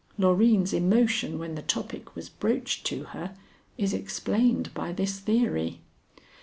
Loreen's 0.17 0.73
emotion 0.73 1.37
when 1.37 1.53
the 1.53 1.61
topic 1.61 2.15
was 2.15 2.27
broached 2.27 2.87
to 2.87 3.03
her 3.03 3.35
is 3.77 3.93
explained 3.93 4.73
by 4.73 4.91
this 4.91 5.19
theory." 5.19 5.81